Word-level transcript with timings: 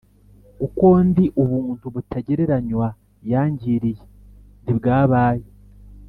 uko 0.65 0.85
ndi 1.07 1.25
Ubuntu 1.43 1.85
butagereranywa 1.93 2.87
yangiriye 3.31 4.01
ntibwabaye 4.63 5.47